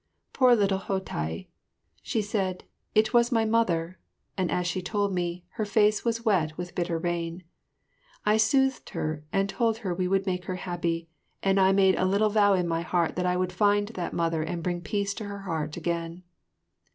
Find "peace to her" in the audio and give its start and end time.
14.81-15.41